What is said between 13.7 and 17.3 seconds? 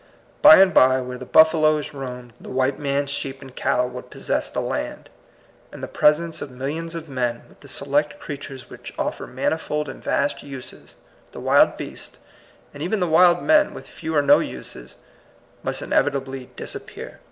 with few or no uses, must inevitably dis appear.